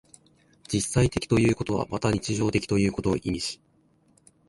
[0.67, 3.61] 実際的ということはまた日常的ということを意味し、